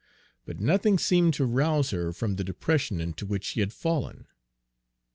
But 0.47 0.59
nothing 0.59 0.97
seemed 0.97 1.35
to 1.35 1.45
rouse 1.45 1.91
her 1.91 2.11
from 2.11 2.35
the 2.37 2.43
depression 2.43 2.99
into 2.99 3.23
which 3.23 3.43
she 3.43 3.59
had 3.59 3.71
fallen. 3.71 4.25